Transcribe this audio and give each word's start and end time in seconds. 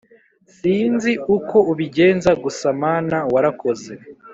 Sinzi 0.55 1.11
uko 1.35 1.57
ubigenza 1.71 2.31
gusa 2.43 2.65
mana 2.83 3.17
warakoze 3.33 3.93